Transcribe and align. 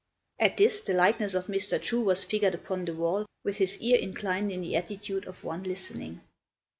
At 0.39 0.57
this, 0.57 0.81
the 0.81 0.95
likeness 0.95 1.35
of 1.35 1.45
Mr. 1.45 1.79
Chu 1.79 2.01
was 2.01 2.23
figured 2.25 2.55
upon 2.55 2.85
the 2.85 2.93
wall, 2.95 3.27
with 3.43 3.57
his 3.59 3.77
ear 3.77 3.99
inclined 3.99 4.51
in 4.51 4.61
the 4.61 4.75
attitude 4.75 5.27
of 5.27 5.43
one 5.43 5.61
listening. 5.61 6.21